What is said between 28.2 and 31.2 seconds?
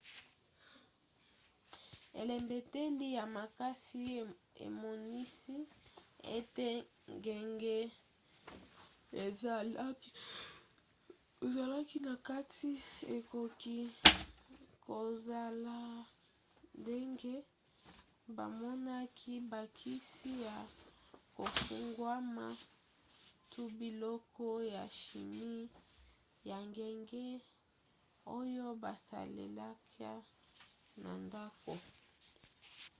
oyo basalelaka na